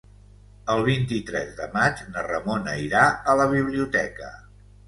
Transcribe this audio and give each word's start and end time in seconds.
El 0.75 0.79
vint-i-tres 0.87 1.51
de 1.59 1.69
maig 1.77 2.01
na 2.15 2.25
Ramona 2.31 2.75
irà 2.87 3.07
a 3.35 3.39
la 3.43 3.49
biblioteca. 3.55 4.33